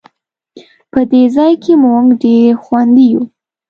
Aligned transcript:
په 0.91 0.99
دې 1.11 1.23
ځای 1.35 1.53
کې 1.63 1.73
مونږ 1.83 2.07
ډېر 2.23 2.51
خوندي 2.63 3.05
یو 3.13 3.23